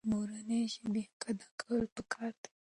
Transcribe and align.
د 0.03 0.05
مورنۍ 0.11 0.63
ژبې 0.73 1.01
حق 1.09 1.21
ادا 1.31 1.47
کول 1.61 1.83
پکار 1.95 2.31
دي. 2.41 2.49